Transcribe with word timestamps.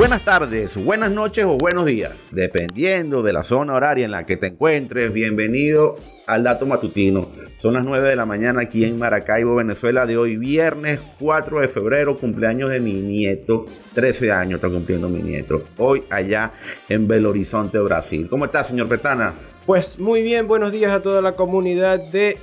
Buenas 0.00 0.24
tardes, 0.24 0.82
buenas 0.82 1.10
noches 1.10 1.44
o 1.44 1.58
buenos 1.58 1.84
días, 1.84 2.30
dependiendo 2.32 3.22
de 3.22 3.34
la 3.34 3.42
zona 3.42 3.74
horaria 3.74 4.06
en 4.06 4.10
la 4.12 4.24
que 4.24 4.38
te 4.38 4.46
encuentres. 4.46 5.12
Bienvenido 5.12 5.96
al 6.26 6.42
Dato 6.42 6.64
Matutino. 6.64 7.28
Son 7.58 7.74
las 7.74 7.84
9 7.84 8.08
de 8.08 8.16
la 8.16 8.24
mañana 8.24 8.62
aquí 8.62 8.86
en 8.86 8.98
Maracaibo, 8.98 9.56
Venezuela, 9.56 10.06
de 10.06 10.16
hoy 10.16 10.38
viernes 10.38 11.00
4 11.18 11.60
de 11.60 11.68
febrero, 11.68 12.16
cumpleaños 12.16 12.70
de 12.70 12.80
mi 12.80 12.94
nieto. 12.94 13.66
13 13.92 14.32
años 14.32 14.54
está 14.54 14.70
cumpliendo 14.70 15.10
mi 15.10 15.20
nieto. 15.20 15.64
Hoy 15.76 16.04
allá 16.08 16.50
en 16.88 17.06
Belo 17.06 17.28
Horizonte, 17.28 17.78
Brasil. 17.78 18.26
¿Cómo 18.30 18.46
está, 18.46 18.64
señor 18.64 18.88
Petana? 18.88 19.34
Pues 19.66 19.98
muy 19.98 20.22
bien, 20.22 20.48
buenos 20.48 20.72
días 20.72 20.92
a 20.92 21.02
toda 21.02 21.20
la 21.20 21.32
comunidad 21.32 21.98
de, 21.98 22.38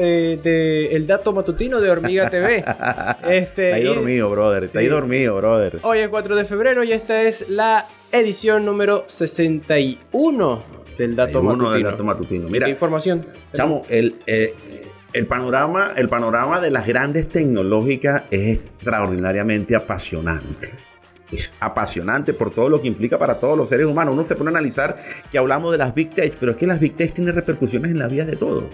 eh, 0.00 0.88
El 0.92 1.06
Dato 1.06 1.32
Matutino 1.32 1.80
de 1.80 1.90
Hormiga 1.90 2.30
TV. 2.30 2.64
Este, 3.28 3.66
está 3.66 3.76
ahí 3.76 3.84
dormido, 3.84 4.30
brother. 4.30 4.64
Está 4.64 4.78
ahí 4.80 4.88
dormido, 4.88 5.36
brother. 5.36 5.78
Hoy 5.82 5.98
es 5.98 6.08
4 6.08 6.34
de 6.34 6.44
febrero 6.44 6.82
y 6.82 6.92
esta 6.92 7.22
es 7.22 7.48
la 7.48 7.86
edición 8.10 8.64
número 8.64 9.04
61 9.06 10.62
del 10.98 11.14
Dato 11.14 11.42
Matutino. 11.42 11.70
del 11.70 11.82
Dato 11.82 12.04
Matutino. 12.04 12.48
Mira, 12.48 12.68
información? 12.68 13.26
Chamo, 13.52 13.84
el, 13.88 14.16
eh, 14.26 14.54
el, 15.12 15.26
panorama, 15.26 15.92
el 15.96 16.08
panorama 16.08 16.60
de 16.60 16.70
las 16.70 16.86
grandes 16.86 17.28
tecnológicas 17.28 18.24
es 18.30 18.58
extraordinariamente 18.58 19.76
apasionante 19.76 20.68
es 21.32 21.54
apasionante 21.60 22.34
por 22.34 22.50
todo 22.50 22.68
lo 22.68 22.80
que 22.80 22.88
implica 22.88 23.18
para 23.18 23.40
todos 23.40 23.56
los 23.56 23.68
seres 23.68 23.86
humanos. 23.86 24.14
Uno 24.14 24.22
se 24.22 24.36
pone 24.36 24.50
a 24.50 24.52
analizar 24.52 24.96
que 25.30 25.38
hablamos 25.38 25.72
de 25.72 25.78
las 25.78 25.94
Big 25.94 26.14
Tech, 26.14 26.36
pero 26.38 26.52
es 26.52 26.58
que 26.58 26.66
las 26.66 26.78
Big 26.78 26.94
Tech 26.94 27.12
tienen 27.12 27.34
repercusiones 27.34 27.90
en 27.90 27.98
la 27.98 28.08
vida 28.08 28.24
de 28.24 28.36
todos. 28.36 28.64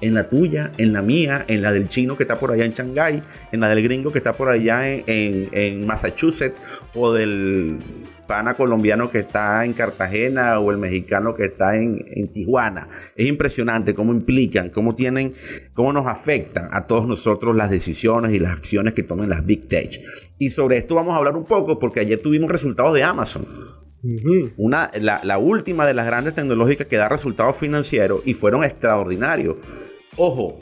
En 0.00 0.14
la 0.14 0.28
tuya, 0.28 0.72
en 0.78 0.92
la 0.92 1.02
mía, 1.02 1.44
en 1.48 1.60
la 1.60 1.72
del 1.72 1.88
chino 1.88 2.16
que 2.16 2.22
está 2.22 2.38
por 2.38 2.52
allá 2.52 2.64
en 2.64 2.72
Shanghái, 2.72 3.22
en 3.50 3.60
la 3.60 3.68
del 3.68 3.82
gringo 3.82 4.12
que 4.12 4.18
está 4.18 4.32
por 4.32 4.48
allá 4.48 4.88
en, 4.88 5.02
en 5.06 5.86
Massachusetts 5.86 6.60
o 6.94 7.12
del 7.12 7.80
pana 8.28 8.54
colombiano 8.54 9.10
que 9.10 9.20
está 9.20 9.64
en 9.64 9.72
Cartagena 9.72 10.60
o 10.60 10.70
el 10.70 10.78
mexicano 10.78 11.34
que 11.34 11.46
está 11.46 11.76
en, 11.76 12.28
Tijuana. 12.32 12.86
Es 13.16 13.26
impresionante 13.26 13.94
cómo 13.94 14.12
implican, 14.12 14.68
cómo 14.68 14.94
tienen, 14.94 15.32
cómo 15.72 15.92
nos 15.92 16.06
afectan 16.06 16.68
a 16.70 16.86
todos 16.86 17.08
nosotros 17.08 17.56
las 17.56 17.70
decisiones 17.70 18.32
y 18.34 18.38
las 18.38 18.52
acciones 18.52 18.92
que 18.92 19.02
toman 19.02 19.30
las 19.30 19.44
Big 19.44 19.66
Tech. 19.66 19.98
Y 20.38 20.50
sobre 20.50 20.76
esto 20.76 20.94
vamos 20.94 21.14
a 21.14 21.16
hablar 21.16 21.36
un 21.36 21.44
poco 21.44 21.78
porque 21.80 22.00
ayer 22.00 22.20
tuvimos 22.20 22.50
resultados 22.50 22.94
de 22.94 23.02
Amazon. 23.02 23.46
Una, 24.56 24.90
la, 25.00 25.38
última 25.38 25.84
de 25.86 25.94
las 25.94 26.06
grandes 26.06 26.34
tecnológicas 26.34 26.86
que 26.86 26.96
da 26.96 27.08
resultados 27.08 27.56
financieros 27.56 28.20
y 28.24 28.34
fueron 28.34 28.62
extraordinarios. 28.62 29.56
Ojo, 30.16 30.60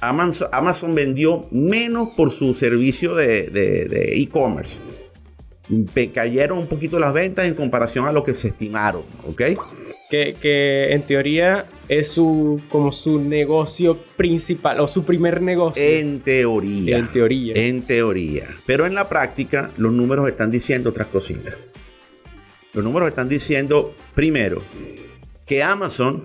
Amazon, 0.00 0.94
vendió 0.94 1.46
menos 1.50 2.10
por 2.16 2.30
su 2.30 2.54
servicio 2.54 3.14
de 3.16 4.12
e-commerce 4.14 4.78
cayeron 6.12 6.58
un 6.58 6.66
poquito 6.66 6.98
las 6.98 7.12
ventas 7.12 7.46
en 7.46 7.54
comparación 7.54 8.06
a 8.06 8.12
lo 8.12 8.24
que 8.24 8.34
se 8.34 8.48
estimaron, 8.48 9.02
¿ok? 9.26 9.42
Que, 10.10 10.88
en 10.90 11.06
teoría 11.06 11.66
es 11.88 12.08
su 12.08 12.60
como 12.68 12.90
su 12.90 13.20
negocio 13.20 13.96
principal 14.16 14.80
o 14.80 14.88
su 14.88 15.04
primer 15.04 15.40
negocio. 15.40 15.82
En 15.82 16.20
teoría. 16.20 16.98
En 16.98 17.08
teoría. 17.08 17.52
En 17.54 17.82
teoría. 17.82 18.48
Pero 18.66 18.86
en 18.86 18.94
la 18.94 19.08
práctica 19.08 19.70
los 19.76 19.92
números 19.92 20.28
están 20.28 20.50
diciendo 20.50 20.90
otras 20.90 21.08
cositas. 21.08 21.58
Los 22.72 22.84
números 22.84 23.08
están 23.08 23.28
diciendo, 23.28 23.94
primero, 24.14 24.62
que 25.46 25.62
Amazon 25.62 26.24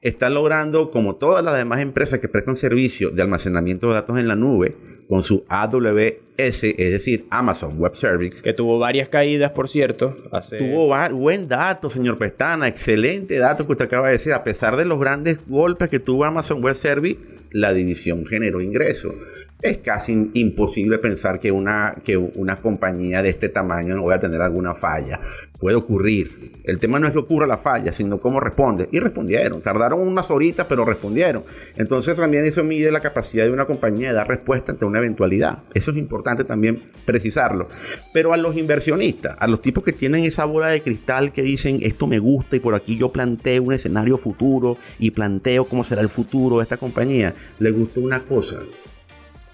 está 0.00 0.30
logrando, 0.30 0.90
como 0.90 1.16
todas 1.16 1.44
las 1.44 1.54
demás 1.54 1.80
empresas 1.80 2.18
que 2.18 2.28
prestan 2.28 2.56
servicio 2.56 3.10
de 3.10 3.22
almacenamiento 3.22 3.88
de 3.88 3.94
datos 3.94 4.18
en 4.18 4.28
la 4.28 4.36
nube, 4.36 4.76
con 5.12 5.22
su 5.22 5.44
AWS, 5.46 6.64
es 6.64 6.90
decir, 6.90 7.26
Amazon 7.28 7.76
Web 7.76 7.94
Service. 7.94 8.42
Que 8.42 8.54
tuvo 8.54 8.78
varias 8.78 9.10
caídas, 9.10 9.50
por 9.50 9.68
cierto. 9.68 10.16
Tuvo 10.56 10.88
buen 11.14 11.48
dato, 11.48 11.90
señor 11.90 12.16
Pestana, 12.16 12.66
excelente 12.66 13.36
dato 13.36 13.66
que 13.66 13.72
usted 13.72 13.84
acaba 13.84 14.06
de 14.06 14.14
decir. 14.14 14.32
A 14.32 14.42
pesar 14.42 14.74
de 14.78 14.86
los 14.86 14.98
grandes 14.98 15.40
golpes 15.46 15.90
que 15.90 15.98
tuvo 15.98 16.24
Amazon 16.24 16.64
Web 16.64 16.76
Service, 16.76 17.18
la 17.50 17.74
división 17.74 18.24
generó 18.24 18.62
ingresos. 18.62 19.12
Es 19.60 19.76
casi 19.76 20.30
imposible 20.32 20.96
pensar 20.96 21.40
que 21.40 21.52
una, 21.52 21.94
que 22.02 22.16
una 22.16 22.62
compañía 22.62 23.20
de 23.20 23.28
este 23.28 23.50
tamaño 23.50 23.94
no 23.94 24.04
vaya 24.04 24.16
a 24.16 24.20
tener 24.20 24.40
alguna 24.40 24.74
falla 24.74 25.20
puede 25.60 25.76
ocurrir. 25.76 26.51
El 26.64 26.78
tema 26.78 26.98
no 26.98 27.06
es 27.06 27.12
que 27.12 27.18
ocurra 27.18 27.46
la 27.46 27.56
falla, 27.56 27.92
sino 27.92 28.18
cómo 28.18 28.40
responde. 28.40 28.88
Y 28.92 29.00
respondieron. 29.00 29.60
Tardaron 29.60 30.00
unas 30.00 30.30
horitas, 30.30 30.66
pero 30.68 30.84
respondieron. 30.84 31.44
Entonces 31.76 32.16
también 32.16 32.44
eso 32.44 32.62
mide 32.62 32.90
la 32.92 33.00
capacidad 33.00 33.44
de 33.44 33.50
una 33.50 33.66
compañía 33.66 34.08
de 34.08 34.14
dar 34.14 34.28
respuesta 34.28 34.72
ante 34.72 34.84
una 34.84 34.98
eventualidad. 34.98 35.64
Eso 35.74 35.90
es 35.90 35.96
importante 35.96 36.44
también 36.44 36.82
precisarlo. 37.04 37.68
Pero 38.12 38.32
a 38.32 38.36
los 38.36 38.56
inversionistas, 38.56 39.36
a 39.38 39.48
los 39.48 39.60
tipos 39.60 39.82
que 39.84 39.92
tienen 39.92 40.24
esa 40.24 40.44
bola 40.44 40.68
de 40.68 40.82
cristal 40.82 41.32
que 41.32 41.42
dicen 41.42 41.78
esto 41.82 42.06
me 42.06 42.18
gusta 42.18 42.56
y 42.56 42.60
por 42.60 42.74
aquí 42.74 42.96
yo 42.96 43.12
planteo 43.12 43.62
un 43.62 43.72
escenario 43.72 44.16
futuro 44.16 44.76
y 44.98 45.10
planteo 45.10 45.64
cómo 45.64 45.84
será 45.84 46.00
el 46.00 46.08
futuro 46.08 46.58
de 46.58 46.62
esta 46.62 46.76
compañía, 46.76 47.34
le 47.58 47.70
gustó 47.70 48.00
una 48.00 48.22
cosa. 48.22 48.60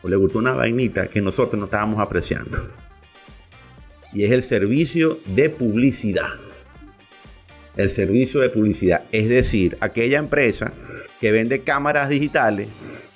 O 0.02 0.08
le 0.08 0.16
gustó 0.16 0.38
una 0.38 0.52
vainita 0.52 1.08
que 1.08 1.20
nosotros 1.20 1.58
no 1.58 1.64
estábamos 1.64 1.98
apreciando 1.98 2.58
y 4.12 4.24
es 4.24 4.32
el 4.32 4.42
servicio 4.42 5.18
de 5.26 5.50
publicidad. 5.50 6.47
El 7.78 7.88
servicio 7.88 8.40
de 8.40 8.50
publicidad, 8.50 9.04
es 9.12 9.28
decir, 9.28 9.78
aquella 9.80 10.18
empresa 10.18 10.72
que 11.20 11.30
vende 11.30 11.62
cámaras 11.62 12.08
digitales 12.08 12.66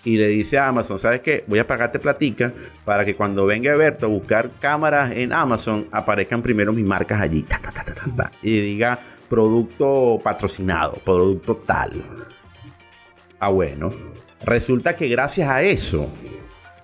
y 0.04 0.18
le 0.18 0.28
dice 0.28 0.56
a 0.56 0.68
Amazon, 0.68 1.00
¿sabes 1.00 1.20
qué? 1.20 1.42
Voy 1.48 1.58
a 1.58 1.66
pagarte 1.66 1.98
platica 1.98 2.52
para 2.84 3.04
que 3.04 3.16
cuando 3.16 3.44
venga 3.44 3.74
Berto 3.74 4.06
a 4.06 4.08
buscar 4.08 4.52
cámaras 4.60 5.16
en 5.16 5.32
Amazon 5.32 5.88
aparezcan 5.90 6.42
primero 6.42 6.72
mis 6.72 6.84
marcas 6.84 7.20
allí 7.20 7.44
y 8.40 8.60
diga 8.60 9.00
producto 9.28 10.20
patrocinado, 10.22 10.94
producto 11.04 11.56
tal. 11.56 12.00
Ah, 13.40 13.48
bueno. 13.48 13.92
Resulta 14.44 14.94
que 14.94 15.08
gracias 15.08 15.48
a 15.48 15.62
eso 15.62 16.08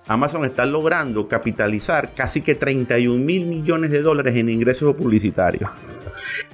Amazon 0.09 0.43
está 0.43 0.65
logrando 0.65 1.27
capitalizar 1.27 2.15
casi 2.15 2.41
que 2.41 2.55
31 2.55 3.23
mil 3.23 3.45
millones 3.45 3.91
de 3.91 4.01
dólares 4.01 4.35
en 4.35 4.49
ingresos 4.49 4.95
publicitarios. 4.95 5.69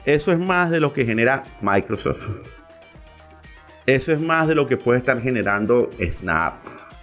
Eso 0.03 0.33
es 0.33 0.39
más 0.39 0.71
de 0.71 0.81
lo 0.81 0.91
que 0.91 1.05
genera 1.05 1.45
Microsoft. 1.61 2.27
Eso 3.85 4.11
es 4.11 4.19
más 4.19 4.49
de 4.49 4.55
lo 4.55 4.67
que 4.67 4.75
puede 4.75 4.99
estar 4.99 5.21
generando 5.21 5.89
Snap 6.01 6.55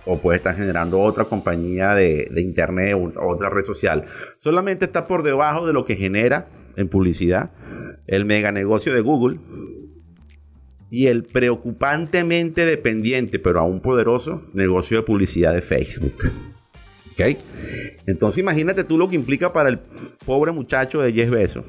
o 0.05 0.21
puede 0.21 0.37
estar 0.37 0.55
generando 0.55 1.01
otra 1.01 1.25
compañía 1.25 1.95
de, 1.95 2.29
internet 2.37 2.97
o 2.97 3.29
otra 3.29 3.49
red 3.49 3.65
social. 3.65 4.05
Solamente 4.37 4.85
está 4.85 5.07
por 5.07 5.23
debajo 5.23 5.67
de 5.67 5.73
lo 5.73 5.87
que 5.87 5.97
genera 5.97 6.49
en 6.77 6.89
publicidad 6.89 7.51
el 8.07 8.27
mega 8.27 8.53
negocio 8.53 8.93
de 8.93 9.01
Google 9.01 9.39
y 10.93 11.07
el 11.07 11.25
preocupantemente 11.25 12.67
dependiente, 12.67 13.39
pero 13.39 13.61
aún 13.61 13.81
poderoso, 13.81 14.43
negocio 14.53 14.99
de 14.99 15.03
publicidad 15.03 15.55
de 15.55 15.63
Facebook. 15.63 16.15
¿Ok? 17.13 17.39
Entonces 18.07 18.41
imagínate 18.41 18.85
tú 18.85 18.99
lo 18.99 19.09
que 19.09 19.17
implica 19.17 19.55
para 19.55 19.71
el 19.71 19.79
pobre 20.27 20.53
muchacho 20.53 21.01
de 21.01 21.11
10 21.11 21.31
besos 21.31 21.65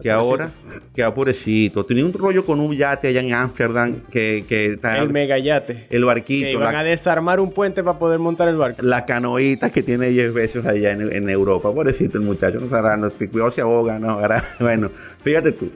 que 0.00 0.10
ahora, 0.10 0.50
que 0.94 1.02
pobrecito, 1.10 1.84
tenía 1.84 2.04
un 2.04 2.12
rollo 2.12 2.44
con 2.44 2.60
un 2.60 2.76
yate 2.76 3.08
allá 3.08 3.20
en 3.20 3.34
Ámsterdam 3.34 4.00
que, 4.10 4.44
que 4.48 4.74
está 4.74 4.98
el 4.98 5.10
mega 5.10 5.38
yate, 5.38 5.86
el 5.90 6.04
barquito, 6.04 6.46
que 6.46 6.52
iban 6.52 6.76
a 6.76 6.84
desarmar 6.84 7.40
un 7.40 7.52
puente 7.52 7.82
para 7.82 7.98
poder 7.98 8.20
montar 8.20 8.48
el 8.48 8.56
barco, 8.56 8.82
la 8.82 9.04
canoita 9.04 9.70
que 9.70 9.82
tiene 9.82 10.08
10 10.08 10.32
veces 10.32 10.66
allá 10.66 10.92
en, 10.92 11.12
en, 11.12 11.28
Europa, 11.28 11.72
pobrecito 11.72 12.18
el 12.18 12.24
muchacho, 12.24 12.60
no 12.60 12.68
sabrá, 12.68 12.96
no, 12.96 13.10
cuidado 13.10 13.50
se 13.50 13.60
ahoga, 13.60 13.98
no, 13.98 14.20
bueno, 14.60 14.90
fíjate 15.20 15.52
tú, 15.52 15.70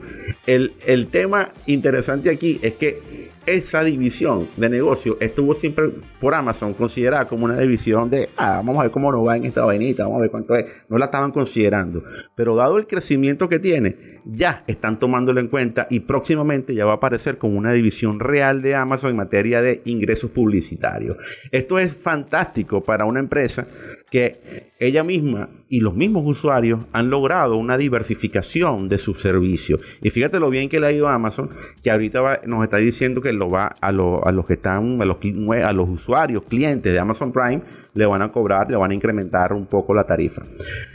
el, 0.47 0.73
el 0.85 1.07
tema 1.07 1.51
interesante 1.65 2.29
aquí 2.29 2.59
es 2.61 2.75
que 2.75 3.01
esa 3.45 3.83
división 3.83 4.47
de 4.57 4.69
negocio 4.69 5.17
estuvo 5.19 5.53
siempre 5.53 5.89
por 6.19 6.33
Amazon 6.33 6.73
considerada 6.73 7.25
como 7.25 7.45
una 7.45 7.57
división 7.59 8.09
de, 8.09 8.29
ah, 8.37 8.57
vamos 8.57 8.79
a 8.79 8.83
ver 8.83 8.91
cómo 8.91 9.11
nos 9.11 9.27
va 9.27 9.37
en 9.37 9.45
esta 9.45 9.65
vainita, 9.65 10.03
vamos 10.03 10.19
a 10.19 10.21
ver 10.21 10.31
cuánto 10.31 10.55
es. 10.55 10.83
No 10.89 10.97
la 10.97 11.05
estaban 11.05 11.31
considerando. 11.31 12.03
Pero 12.35 12.55
dado 12.55 12.77
el 12.77 12.87
crecimiento 12.87 13.49
que 13.49 13.59
tiene, 13.59 14.21
ya 14.25 14.63
están 14.67 14.99
tomándolo 14.99 15.39
en 15.39 15.47
cuenta 15.47 15.87
y 15.89 16.01
próximamente 16.01 16.75
ya 16.75 16.85
va 16.85 16.93
a 16.93 16.95
aparecer 16.95 17.37
como 17.37 17.57
una 17.57 17.73
división 17.73 18.19
real 18.19 18.61
de 18.61 18.75
Amazon 18.75 19.11
en 19.11 19.17
materia 19.17 19.61
de 19.61 19.81
ingresos 19.85 20.31
publicitarios. 20.31 21.17
Esto 21.51 21.79
es 21.79 21.95
fantástico 21.95 22.83
para 22.83 23.05
una 23.05 23.19
empresa 23.19 23.67
que 24.13 24.69
ella 24.77 25.03
misma 25.03 25.49
y 25.69 25.79
los 25.79 25.95
mismos 25.95 26.21
usuarios 26.27 26.81
han 26.91 27.09
logrado 27.09 27.57
una 27.57 27.79
diversificación 27.79 28.87
de 28.87 28.99
sus 28.99 29.19
servicios. 29.19 29.81
Y 30.03 30.11
fíjate 30.11 30.39
lo 30.39 30.51
bien 30.51 30.69
que 30.69 30.79
le 30.79 30.85
ha 30.85 30.91
ido 30.91 31.07
a 31.07 31.15
Amazon, 31.15 31.49
que 31.81 31.89
ahorita 31.89 32.41
nos 32.45 32.61
está 32.61 32.77
diciendo 32.77 33.21
que 33.21 33.33
lo 33.33 33.49
va 33.49 33.75
a, 33.81 33.91
los 33.91 34.45
que 34.45 34.53
están, 34.53 35.01
a 35.01 35.67
a 35.67 35.73
los 35.73 35.89
usuarios, 35.89 36.43
clientes 36.43 36.93
de 36.93 36.99
Amazon 36.99 37.31
Prime, 37.31 37.63
le 37.93 38.05
van 38.05 38.21
a 38.21 38.31
cobrar, 38.31 38.69
le 38.69 38.77
van 38.77 38.91
a 38.91 38.93
incrementar 38.93 39.53
un 39.53 39.65
poco 39.65 39.93
la 39.93 40.05
tarifa. 40.05 40.43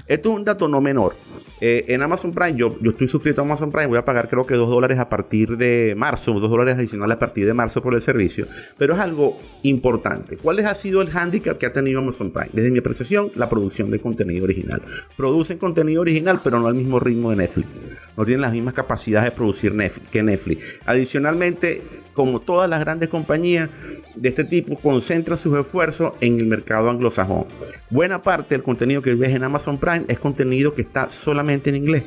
Esto 0.07 0.31
es 0.31 0.37
un 0.37 0.45
dato 0.45 0.69
no 0.69 0.81
menor. 0.81 1.15
Eh, 1.61 1.85
en 1.89 2.03
Amazon 2.03 2.33
Prime, 2.33 2.57
yo, 2.57 2.79
yo 2.81 2.93
estoy 2.93 3.09
suscrito 3.09 3.41
a 3.41 3.45
Amazon 3.45 3.73
Prime, 3.73 3.89
voy 3.89 3.99
a 3.99 4.05
pagar 4.05 4.29
creo 4.29 4.47
que 4.47 4.55
2 4.55 4.71
dólares 4.71 4.99
a 4.99 5.09
partir 5.09 5.57
de 5.57 5.95
marzo, 5.97 6.33
2 6.33 6.49
dólares 6.49 6.77
adicionales 6.77 7.17
a 7.17 7.19
partir 7.19 7.47
de 7.47 7.55
marzo 7.55 7.83
por 7.83 7.95
el 7.95 8.03
servicio, 8.03 8.47
pero 8.77 8.95
es 8.95 9.01
algo 9.01 9.37
importante. 9.63 10.37
¿Cuál 10.37 10.61
ha 10.61 10.75
sido 10.75 11.03
el 11.03 11.11
handicap 11.17 11.59
que 11.59 11.67
ha 11.67 11.73
tenido 11.73 11.99
Amazon 11.99 12.31
Prime? 12.31 12.51
Desde 12.53 12.71
mi 12.71 12.79
apreciación, 12.79 13.33
la 13.35 13.49
producción 13.49 13.91
de 13.91 14.01
contenido 14.01 14.45
original. 14.45 14.83
Producen 15.17 15.59
contenido 15.59 16.01
original, 16.01 16.41
pero 16.45 16.61
no 16.61 16.69
al 16.69 16.75
mismo 16.75 17.01
ritmo 17.01 17.31
de 17.31 17.37
Netflix. 17.37 17.69
No 18.17 18.25
tienen 18.25 18.43
las 18.43 18.53
mismas 18.53 18.75
capacidades 18.75 19.31
de 19.31 19.37
producir 19.37 19.75
Netflix, 19.75 20.09
que 20.11 20.23
Netflix. 20.23 20.81
Adicionalmente, 20.87 21.83
como 22.19 22.41
todas 22.41 22.69
las 22.69 22.81
grandes 22.81 23.11
compañías 23.11 23.71
de 24.17 24.29
este 24.29 24.43
tipo, 24.43 24.77
concentran 24.77 25.39
sus 25.39 25.57
esfuerzos 25.57 26.15
en 26.21 26.41
el 26.41 26.47
mercado 26.47 26.91
anglosajón. 26.91 27.47
Buena 27.91 28.23
parte 28.23 28.57
del 28.57 28.65
contenido 28.65 29.03
que 29.03 29.15
ves 29.15 29.37
en 29.37 29.45
Amazon 29.45 29.79
Prime 29.79 30.05
es 30.09 30.19
contenido 30.19 30.75
que 30.75 30.83
está 30.83 31.13
solamente 31.13 31.71
en 31.71 31.77
inglés. 31.77 32.03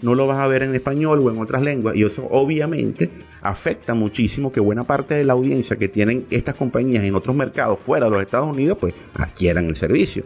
No 0.00 0.14
lo 0.14 0.28
vas 0.28 0.38
a 0.38 0.46
ver 0.46 0.62
en 0.62 0.76
español 0.76 1.18
o 1.18 1.28
en 1.28 1.38
otras 1.38 1.60
lenguas. 1.60 1.96
Y 1.96 2.04
eso 2.04 2.24
obviamente 2.30 3.10
afecta 3.42 3.94
muchísimo 3.94 4.52
que 4.52 4.60
buena 4.60 4.84
parte 4.84 5.14
de 5.14 5.24
la 5.24 5.32
audiencia 5.32 5.76
que 5.76 5.88
tienen 5.88 6.24
estas 6.30 6.54
compañías 6.54 7.02
en 7.02 7.16
otros 7.16 7.34
mercados 7.34 7.80
fuera 7.80 8.06
de 8.06 8.12
los 8.12 8.22
Estados 8.22 8.46
Unidos, 8.46 8.78
pues 8.80 8.94
adquieran 9.14 9.66
el 9.66 9.74
servicio. 9.74 10.22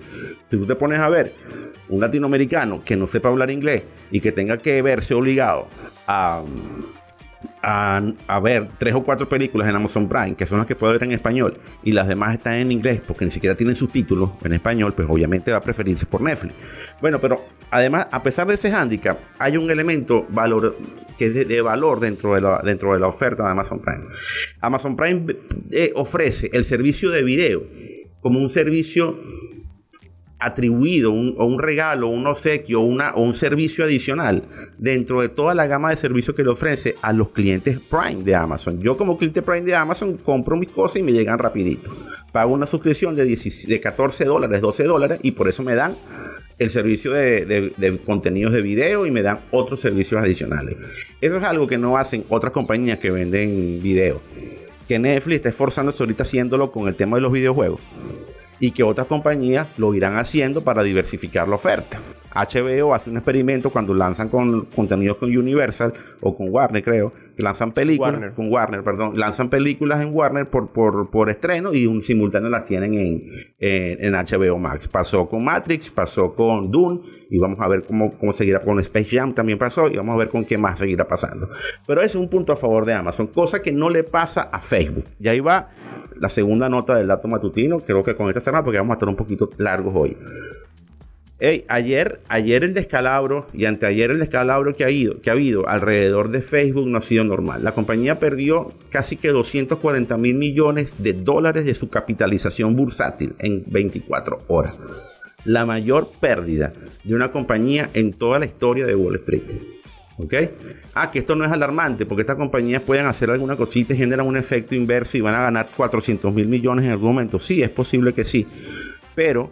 Si 0.50 0.58
tú 0.58 0.66
te 0.66 0.76
pones 0.76 0.98
a 0.98 1.08
ver 1.08 1.32
un 1.88 2.00
latinoamericano 2.02 2.84
que 2.84 2.96
no 2.96 3.06
sepa 3.06 3.30
hablar 3.30 3.50
inglés 3.50 3.82
y 4.10 4.20
que 4.20 4.30
tenga 4.30 4.58
que 4.58 4.82
verse 4.82 5.14
obligado 5.14 5.68
a 6.06 6.42
a, 7.62 8.40
ver 8.42 8.68
tres 8.78 8.94
o 8.94 9.02
cuatro 9.02 9.28
películas 9.28 9.68
en 9.68 9.76
Amazon 9.76 10.08
Prime, 10.08 10.34
que 10.34 10.46
son 10.46 10.58
las 10.58 10.66
que 10.66 10.74
puede 10.74 10.94
ver 10.94 11.04
en 11.04 11.12
español, 11.12 11.58
y 11.82 11.92
las 11.92 12.08
demás 12.08 12.34
están 12.34 12.54
en 12.54 12.72
inglés 12.72 13.00
porque 13.06 13.24
ni 13.24 13.30
siquiera 13.30 13.56
tienen 13.56 13.76
subtítulos 13.76 14.30
en 14.44 14.52
español, 14.52 14.94
pues 14.94 15.08
obviamente 15.08 15.52
va 15.52 15.58
a 15.58 15.62
preferirse 15.62 16.06
por 16.06 16.20
Netflix. 16.20 16.54
Bueno, 17.00 17.20
pero 17.20 17.44
además, 17.70 18.08
a 18.10 18.22
pesar 18.22 18.46
de 18.46 18.54
ese 18.54 18.72
handicap, 18.72 19.18
hay 19.38 19.56
un 19.56 19.70
elemento 19.70 20.26
valor, 20.30 20.76
que 21.16 21.26
es 21.26 21.48
de, 21.48 21.62
valor 21.62 22.00
dentro 22.00 22.34
de, 22.34 22.40
la, 22.40 22.60
dentro 22.64 22.94
de 22.94 23.00
la 23.00 23.08
oferta 23.08 23.44
de 23.44 23.50
Amazon 23.50 23.80
Prime. 23.80 24.04
Amazon 24.60 24.96
Prime 24.96 25.26
eh, 25.70 25.92
ofrece 25.94 26.50
el 26.52 26.64
servicio 26.64 27.10
de 27.10 27.22
video 27.22 27.62
como 28.20 28.38
un 28.38 28.50
servicio 28.50 29.18
atribuido 30.42 31.10
un, 31.10 31.34
un 31.38 31.58
regalo, 31.58 32.08
un 32.08 32.26
obsequio 32.26 32.80
una, 32.80 33.12
o 33.14 33.22
un 33.22 33.34
servicio 33.34 33.84
adicional 33.84 34.42
dentro 34.78 35.20
de 35.20 35.28
toda 35.28 35.54
la 35.54 35.66
gama 35.66 35.90
de 35.90 35.96
servicios 35.96 36.34
que 36.34 36.42
le 36.42 36.50
ofrece 36.50 36.96
a 37.00 37.12
los 37.12 37.30
clientes 37.30 37.78
Prime 37.78 38.24
de 38.24 38.34
Amazon. 38.34 38.80
Yo 38.80 38.96
como 38.96 39.16
cliente 39.16 39.42
Prime 39.42 39.62
de 39.62 39.74
Amazon 39.74 40.16
compro 40.16 40.56
mis 40.56 40.68
cosas 40.68 40.96
y 40.96 41.02
me 41.02 41.12
llegan 41.12 41.38
rapidito. 41.38 41.90
Pago 42.32 42.52
una 42.54 42.66
suscripción 42.66 43.14
de, 43.14 43.24
de 43.24 43.80
14 43.80 44.24
dólares, 44.24 44.60
12 44.60 44.84
dólares 44.84 45.20
y 45.22 45.32
por 45.32 45.48
eso 45.48 45.62
me 45.62 45.74
dan 45.74 45.96
el 46.58 46.70
servicio 46.70 47.12
de, 47.12 47.44
de, 47.44 47.98
contenidos 47.98 48.52
de 48.52 48.62
video 48.62 49.06
y 49.06 49.10
me 49.10 49.22
dan 49.22 49.40
otros 49.50 49.80
servicios 49.80 50.20
adicionales. 50.20 50.76
Eso 51.20 51.36
es 51.36 51.44
algo 51.44 51.66
que 51.66 51.78
no 51.78 51.96
hacen 51.96 52.24
otras 52.28 52.52
compañías 52.52 52.98
que 52.98 53.10
venden 53.10 53.80
video. 53.82 54.20
Que 54.88 54.98
Netflix 54.98 55.36
está 55.36 55.48
esforzándose 55.48 56.02
ahorita 56.02 56.24
haciéndolo 56.24 56.70
con 56.70 56.88
el 56.88 56.94
tema 56.94 57.16
de 57.16 57.22
los 57.22 57.32
videojuegos 57.32 57.80
y 58.62 58.70
que 58.70 58.84
otras 58.84 59.08
compañías 59.08 59.66
lo 59.76 59.92
irán 59.92 60.16
haciendo 60.18 60.62
para 60.62 60.84
diversificar 60.84 61.48
la 61.48 61.56
oferta. 61.56 61.98
HBO 62.32 62.94
hace 62.94 63.10
un 63.10 63.16
experimento 63.16 63.70
cuando 63.70 63.92
lanzan 63.92 64.28
con 64.28 64.66
contenidos 64.66 65.16
con 65.16 65.36
Universal 65.36 65.92
o 66.20 66.36
con 66.36 66.48
Warner, 66.48 66.80
creo, 66.80 67.12
que 67.36 67.42
lanzan 67.42 67.72
películas 67.72 68.32
con 68.36 68.50
Warner, 68.52 68.84
perdón, 68.84 69.18
lanzan 69.18 69.50
películas 69.50 70.00
en 70.00 70.14
Warner 70.14 70.48
por, 70.48 70.70
por, 70.70 71.10
por 71.10 71.28
estreno 71.28 71.74
y 71.74 71.86
un 71.86 72.04
simultáneo 72.04 72.50
las 72.50 72.64
tienen 72.64 72.94
en, 72.94 73.24
en, 73.58 74.12
HBO 74.12 74.56
Max. 74.58 74.86
Pasó 74.86 75.28
con 75.28 75.42
Matrix, 75.42 75.90
pasó 75.90 76.32
con 76.32 76.70
Dune 76.70 77.00
y 77.30 77.40
vamos 77.40 77.58
a 77.60 77.66
ver 77.66 77.82
cómo, 77.82 78.16
cómo 78.16 78.32
seguirá 78.32 78.60
con 78.60 78.78
Space 78.78 79.16
Jam 79.16 79.34
también 79.34 79.58
pasó 79.58 79.90
y 79.90 79.96
vamos 79.96 80.14
a 80.14 80.18
ver 80.18 80.28
con 80.28 80.44
qué 80.44 80.56
más 80.56 80.78
seguirá 80.78 81.08
pasando. 81.08 81.48
Pero 81.84 82.00
ese 82.00 82.10
es 82.10 82.22
un 82.22 82.28
punto 82.28 82.52
a 82.52 82.56
favor 82.56 82.86
de 82.86 82.94
Amazon, 82.94 83.26
cosa 83.26 83.60
que 83.60 83.72
no 83.72 83.90
le 83.90 84.04
pasa 84.04 84.42
a 84.52 84.60
Facebook. 84.60 85.06
Y 85.18 85.26
ahí 85.26 85.40
va 85.40 85.70
la 86.22 86.28
segunda 86.28 86.68
nota 86.68 86.94
del 86.94 87.08
dato 87.08 87.26
matutino. 87.26 87.80
Creo 87.80 88.04
que 88.04 88.14
con 88.14 88.28
esta 88.28 88.40
semana 88.40 88.62
porque 88.62 88.78
vamos 88.78 88.92
a 88.92 88.94
estar 88.94 89.08
un 89.08 89.16
poquito 89.16 89.50
largos 89.58 89.92
hoy. 89.96 90.16
ayer, 91.66 92.20
ayer 92.28 92.62
el 92.62 92.74
descalabro 92.74 93.48
y 93.52 93.64
anteayer 93.64 94.12
el 94.12 94.20
descalabro 94.20 94.72
que 94.76 94.84
ha, 94.84 94.90
ido, 94.90 95.20
que 95.20 95.30
ha 95.30 95.32
habido 95.32 95.68
alrededor 95.68 96.30
de 96.30 96.40
Facebook 96.40 96.88
no 96.88 96.98
ha 96.98 97.00
sido 97.00 97.24
normal. 97.24 97.64
La 97.64 97.74
compañía 97.74 98.20
perdió 98.20 98.72
casi 98.90 99.16
que 99.16 99.30
240 99.30 100.16
mil 100.16 100.36
millones 100.36 100.94
de 100.98 101.14
dólares 101.14 101.64
de 101.64 101.74
su 101.74 101.88
capitalización 101.88 102.76
bursátil 102.76 103.34
en 103.40 103.64
24 103.66 104.44
horas. 104.46 104.74
La 105.44 105.66
mayor 105.66 106.08
pérdida 106.20 106.72
de 107.02 107.16
una 107.16 107.32
compañía 107.32 107.90
en 107.94 108.12
toda 108.12 108.38
la 108.38 108.46
historia 108.46 108.86
de 108.86 108.94
Wall 108.94 109.16
Street. 109.16 109.81
¿Ok? 110.18 110.34
Ah, 110.94 111.10
que 111.10 111.20
esto 111.20 111.34
no 111.34 111.44
es 111.44 111.50
alarmante 111.50 112.06
porque 112.06 112.22
estas 112.22 112.36
compañías 112.36 112.82
pueden 112.82 113.06
hacer 113.06 113.30
alguna 113.30 113.56
cosita 113.56 113.94
y 113.94 113.96
generan 113.96 114.26
un 114.26 114.36
efecto 114.36 114.74
inverso 114.74 115.16
y 115.16 115.20
van 115.20 115.34
a 115.34 115.40
ganar 115.40 115.70
400 115.74 116.32
mil 116.32 116.48
millones 116.48 116.84
en 116.84 116.92
algún 116.92 117.08
momento. 117.08 117.40
Sí, 117.40 117.62
es 117.62 117.70
posible 117.70 118.12
que 118.12 118.24
sí. 118.24 118.46
Pero, 119.14 119.50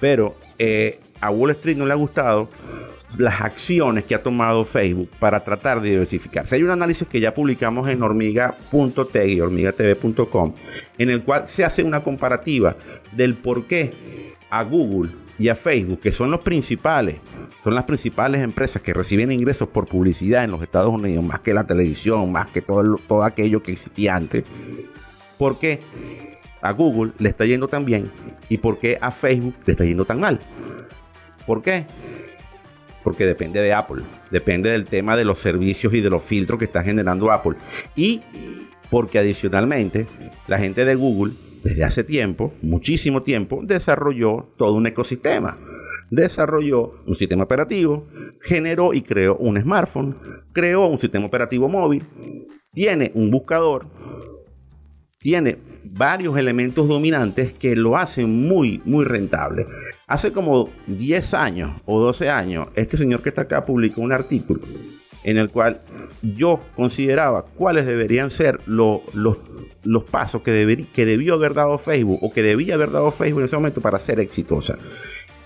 pero 0.00 0.36
eh, 0.58 0.98
a 1.20 1.30
Wall 1.30 1.50
Street 1.52 1.76
no 1.76 1.86
le 1.86 1.92
ha 1.92 1.96
gustado 1.96 2.48
las 3.18 3.40
acciones 3.40 4.04
que 4.04 4.14
ha 4.14 4.22
tomado 4.22 4.64
Facebook 4.64 5.10
para 5.18 5.44
tratar 5.44 5.80
de 5.80 5.90
diversificarse. 5.90 6.56
Hay 6.56 6.62
un 6.62 6.70
análisis 6.70 7.06
que 7.06 7.20
ya 7.20 7.34
publicamos 7.34 7.88
en 7.88 8.02
hormiga.tv 8.02 9.28
y 9.28 9.40
hormigatv.com 9.40 10.54
en 10.98 11.10
el 11.10 11.22
cual 11.22 11.48
se 11.48 11.64
hace 11.64 11.82
una 11.82 12.02
comparativa 12.02 12.76
del 13.12 13.36
por 13.36 13.66
qué 13.66 13.92
a 14.50 14.64
Google 14.64 15.10
y 15.42 15.48
a 15.48 15.56
Facebook, 15.56 16.00
que 16.00 16.12
son 16.12 16.30
los 16.30 16.40
principales 16.40 17.16
son 17.62 17.76
las 17.76 17.84
principales 17.84 18.42
empresas 18.42 18.82
que 18.82 18.92
reciben 18.92 19.30
ingresos 19.30 19.68
por 19.68 19.86
publicidad 19.86 20.42
en 20.42 20.50
los 20.50 20.62
Estados 20.62 20.92
Unidos, 20.92 21.24
más 21.24 21.40
que 21.40 21.54
la 21.54 21.64
televisión, 21.64 22.32
más 22.32 22.48
que 22.48 22.60
todo, 22.60 22.96
todo 23.06 23.22
aquello 23.22 23.62
que 23.62 23.70
existía 23.70 24.16
antes. 24.16 24.44
¿Por 25.38 25.60
qué 25.60 25.80
a 26.60 26.72
Google 26.72 27.12
le 27.18 27.28
está 27.28 27.44
yendo 27.44 27.68
tan 27.68 27.84
bien 27.84 28.10
y 28.48 28.58
por 28.58 28.80
qué 28.80 28.98
a 29.00 29.12
Facebook 29.12 29.54
le 29.64 29.72
está 29.72 29.84
yendo 29.84 30.04
tan 30.04 30.18
mal? 30.18 30.40
¿Por 31.46 31.62
qué? 31.62 31.86
Porque 33.04 33.26
depende 33.26 33.60
de 33.60 33.72
Apple, 33.72 34.02
depende 34.30 34.70
del 34.70 34.86
tema 34.86 35.16
de 35.16 35.24
los 35.24 35.38
servicios 35.38 35.94
y 35.94 36.00
de 36.00 36.10
los 36.10 36.24
filtros 36.24 36.58
que 36.58 36.64
está 36.64 36.82
generando 36.82 37.30
Apple. 37.30 37.56
Y 37.94 38.22
porque 38.90 39.20
adicionalmente 39.20 40.08
la 40.48 40.58
gente 40.58 40.84
de 40.84 40.96
Google 40.96 41.34
desde 41.62 41.84
hace 41.84 42.04
tiempo, 42.04 42.52
muchísimo 42.62 43.22
tiempo, 43.22 43.60
desarrolló 43.62 44.52
todo 44.56 44.74
un 44.74 44.86
ecosistema 44.86 45.58
desarrolló 46.12 46.92
un 47.06 47.16
sistema 47.16 47.44
operativo, 47.44 48.06
generó 48.42 48.92
y 48.92 49.00
creó 49.00 49.34
un 49.38 49.58
smartphone, 49.58 50.14
creó 50.52 50.86
un 50.86 50.98
sistema 50.98 51.24
operativo 51.24 51.70
móvil, 51.70 52.04
tiene 52.74 53.10
un 53.14 53.30
buscador, 53.30 53.86
tiene 55.18 55.56
varios 55.84 56.36
elementos 56.36 56.86
dominantes 56.86 57.54
que 57.54 57.74
lo 57.76 57.96
hacen 57.96 58.28
muy, 58.28 58.82
muy 58.84 59.06
rentable. 59.06 59.64
Hace 60.06 60.32
como 60.32 60.68
10 60.86 61.32
años 61.32 61.80
o 61.86 61.98
12 61.98 62.28
años, 62.28 62.66
este 62.74 62.98
señor 62.98 63.22
que 63.22 63.30
está 63.30 63.42
acá 63.42 63.64
publicó 63.64 64.02
un 64.02 64.12
artículo 64.12 64.60
en 65.24 65.38
el 65.38 65.50
cual 65.50 65.82
yo 66.22 66.60
consideraba 66.74 67.44
cuáles 67.44 67.86
deberían 67.86 68.30
ser 68.30 68.60
los, 68.66 69.00
los 69.14 70.04
pasos 70.04 70.42
que, 70.42 70.86
que 70.92 71.06
debió 71.06 71.34
haber 71.34 71.54
dado 71.54 71.78
Facebook 71.78 72.18
o 72.22 72.32
que 72.32 72.42
debía 72.42 72.74
haber 72.74 72.90
dado 72.90 73.10
Facebook 73.10 73.40
en 73.40 73.46
ese 73.46 73.56
momento 73.56 73.80
para 73.80 73.98
ser 73.98 74.20
exitosa 74.20 74.76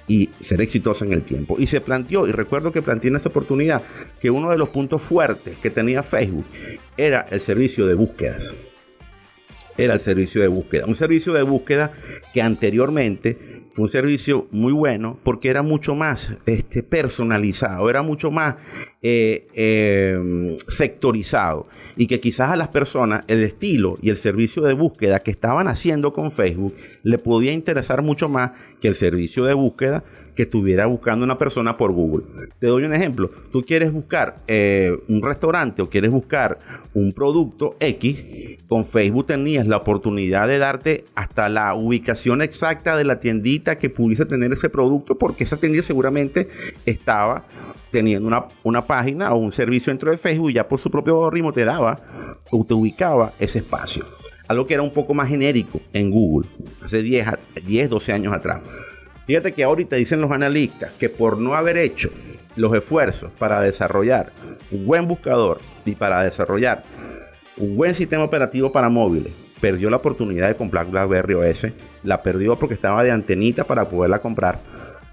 y 0.08 0.30
ser 0.40 0.60
exitosa 0.60 1.04
en 1.04 1.12
el 1.12 1.22
tiempo. 1.22 1.56
Y 1.58 1.66
se 1.66 1.80
planteó, 1.80 2.26
y 2.26 2.32
recuerdo 2.32 2.72
que 2.72 2.82
planteé 2.82 3.10
en 3.10 3.16
esa 3.16 3.28
oportunidad, 3.28 3.82
que 4.20 4.30
uno 4.30 4.50
de 4.50 4.58
los 4.58 4.68
puntos 4.68 5.02
fuertes 5.02 5.56
que 5.58 5.70
tenía 5.70 6.02
Facebook 6.02 6.46
era 6.96 7.26
el 7.30 7.40
servicio 7.40 7.86
de 7.86 7.94
búsquedas. 7.94 8.54
Era 9.78 9.94
el 9.94 10.00
servicio 10.00 10.40
de 10.40 10.48
búsqueda. 10.48 10.86
Un 10.86 10.94
servicio 10.94 11.32
de 11.32 11.42
búsqueda 11.42 11.92
que 12.32 12.40
anteriormente 12.40 13.55
fue 13.76 13.82
un 13.82 13.88
servicio 13.90 14.48
muy 14.52 14.72
bueno 14.72 15.18
porque 15.22 15.50
era 15.50 15.62
mucho 15.62 15.94
más 15.94 16.32
este, 16.46 16.82
personalizado, 16.82 17.90
era 17.90 18.00
mucho 18.00 18.30
más 18.30 18.54
eh, 19.02 19.48
eh, 19.52 20.56
sectorizado 20.66 21.68
y 21.94 22.06
que 22.06 22.18
quizás 22.18 22.52
a 22.52 22.56
las 22.56 22.68
personas 22.68 23.24
el 23.28 23.42
estilo 23.42 23.98
y 24.00 24.08
el 24.08 24.16
servicio 24.16 24.62
de 24.62 24.72
búsqueda 24.72 25.18
que 25.18 25.30
estaban 25.30 25.68
haciendo 25.68 26.14
con 26.14 26.30
Facebook 26.30 26.74
le 27.02 27.18
podía 27.18 27.52
interesar 27.52 28.00
mucho 28.00 28.30
más 28.30 28.52
que 28.80 28.88
el 28.88 28.94
servicio 28.94 29.44
de 29.44 29.54
búsqueda 29.54 30.04
que 30.34 30.42
estuviera 30.42 30.86
buscando 30.86 31.24
una 31.24 31.38
persona 31.38 31.76
por 31.76 31.92
Google. 31.92 32.26
Te 32.60 32.66
doy 32.66 32.84
un 32.84 32.92
ejemplo. 32.92 33.30
Tú 33.50 33.62
quieres 33.62 33.90
buscar 33.90 34.36
eh, 34.46 34.96
un 35.08 35.22
restaurante 35.22 35.82
o 35.82 35.88
quieres 35.88 36.10
buscar 36.10 36.58
un 36.92 37.12
producto 37.12 37.76
X. 37.80 38.58
Con 38.68 38.84
Facebook 38.84 39.26
tenías 39.26 39.66
la 39.66 39.78
oportunidad 39.78 40.46
de 40.46 40.58
darte 40.58 41.04
hasta 41.14 41.48
la 41.48 41.74
ubicación 41.74 42.42
exacta 42.42 42.96
de 42.96 43.04
la 43.04 43.18
tiendita 43.18 43.78
que 43.78 43.88
pudiese 43.88 44.26
tener 44.26 44.52
ese 44.52 44.68
producto 44.68 45.18
porque 45.18 45.44
esa 45.44 45.56
tienda 45.56 45.82
seguramente 45.82 46.48
estaba 46.84 47.46
teniendo 47.90 48.28
una, 48.28 48.46
una 48.62 48.86
página 48.86 49.32
o 49.32 49.38
un 49.38 49.52
servicio 49.52 49.90
dentro 49.90 50.10
de 50.10 50.18
Facebook 50.18 50.50
y 50.50 50.54
ya 50.54 50.68
por 50.68 50.78
su 50.78 50.90
propio 50.90 51.30
ritmo 51.30 51.52
te 51.52 51.64
daba 51.64 51.98
o 52.50 52.64
te 52.64 52.74
ubicaba 52.74 53.32
ese 53.38 53.60
espacio. 53.60 54.04
Algo 54.48 54.66
que 54.66 54.74
era 54.74 54.82
un 54.82 54.92
poco 54.92 55.14
más 55.14 55.28
genérico 55.28 55.80
en 55.92 56.10
Google, 56.10 56.48
hace 56.84 57.02
10, 57.02 57.28
10 57.64 57.90
12 57.90 58.12
años 58.12 58.32
atrás. 58.32 58.60
Fíjate 59.26 59.52
que 59.52 59.64
ahorita 59.64 59.96
dicen 59.96 60.20
los 60.20 60.30
analistas 60.30 60.92
que 60.92 61.08
por 61.08 61.38
no 61.40 61.54
haber 61.54 61.76
hecho 61.76 62.10
los 62.54 62.74
esfuerzos 62.74 63.30
para 63.38 63.60
desarrollar 63.60 64.32
un 64.70 64.86
buen 64.86 65.06
buscador 65.06 65.60
y 65.84 65.94
para 65.94 66.22
desarrollar 66.22 66.84
un 67.56 67.76
buen 67.76 67.94
sistema 67.94 68.24
operativo 68.24 68.70
para 68.70 68.88
móviles, 68.88 69.32
perdió 69.60 69.90
la 69.90 69.96
oportunidad 69.96 70.48
de 70.48 70.54
comprar 70.54 70.86
BlackBerry 70.86 71.34
OS. 71.34 71.68
La 72.02 72.22
perdió 72.22 72.56
porque 72.56 72.74
estaba 72.74 73.02
de 73.02 73.10
antenita 73.10 73.64
para 73.64 73.88
poderla 73.88 74.20
comprar. 74.20 74.58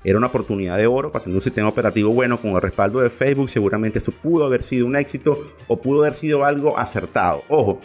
Era 0.03 0.17
una 0.17 0.27
oportunidad 0.27 0.77
de 0.77 0.87
oro 0.87 1.11
para 1.11 1.23
tener 1.23 1.35
un 1.35 1.41
sistema 1.41 1.69
operativo 1.69 2.11
bueno 2.13 2.39
con 2.39 2.51
el 2.51 2.61
respaldo 2.61 2.99
de 2.99 3.09
Facebook. 3.09 3.49
Seguramente 3.49 3.99
eso 3.99 4.11
pudo 4.11 4.45
haber 4.45 4.63
sido 4.63 4.85
un 4.85 4.95
éxito 4.95 5.39
o 5.67 5.81
pudo 5.81 6.01
haber 6.01 6.13
sido 6.13 6.43
algo 6.43 6.77
acertado. 6.77 7.43
Ojo, 7.47 7.79